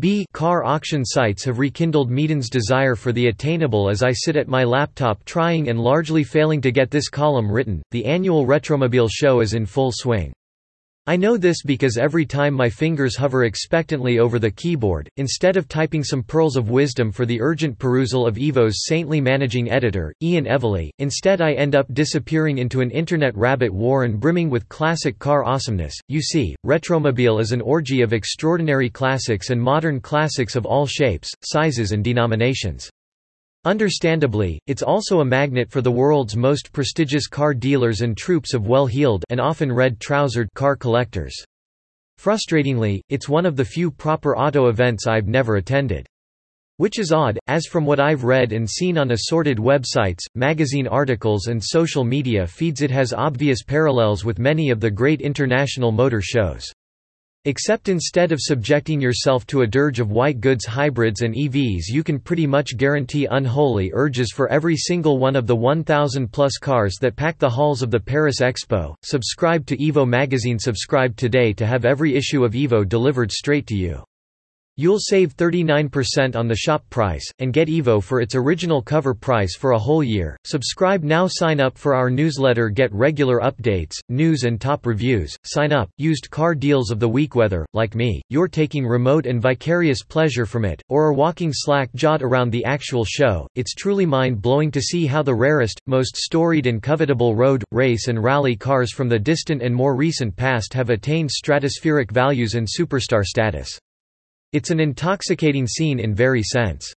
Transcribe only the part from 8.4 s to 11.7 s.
Retromobile show is in full swing. I know this